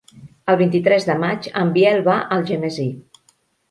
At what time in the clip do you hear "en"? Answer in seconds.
1.63-1.71